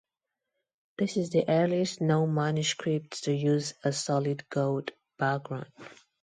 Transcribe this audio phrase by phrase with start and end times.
[0.97, 4.89] This is the earliest known manuscript to use a solid gold
[5.19, 5.71] background.